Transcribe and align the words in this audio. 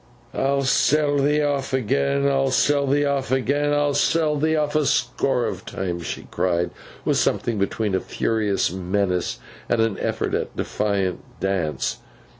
'I'll 0.33 0.63
sell 0.63 1.17
thee 1.19 1.43
off 1.43 1.73
again, 1.73 2.21
and 2.23 2.29
I'll 2.31 2.49
sell 2.49 2.87
thee 2.87 3.05
off 3.05 3.31
again, 3.31 3.65
and 3.65 3.75
I'll 3.75 3.93
sell 3.93 4.35
thee 4.35 4.55
off 4.55 4.75
a 4.75 4.87
score 4.87 5.45
of 5.45 5.63
times!' 5.63 6.07
she 6.07 6.25
cried, 6.31 6.71
with 7.05 7.17
something 7.17 7.59
between 7.59 7.93
a 7.93 7.99
furious 7.99 8.71
menace 8.71 9.37
and 9.69 9.79
an 9.79 9.99
effort 9.99 10.33
at 10.33 10.49
a 10.55 10.57
defiant 10.57 11.19
dance. 11.39 11.97